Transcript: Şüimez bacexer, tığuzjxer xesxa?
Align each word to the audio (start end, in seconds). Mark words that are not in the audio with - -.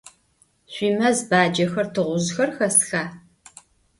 Şüimez 0.73 1.19
bacexer, 1.31 1.87
tığuzjxer 1.93 2.49
xesxa? 2.57 3.03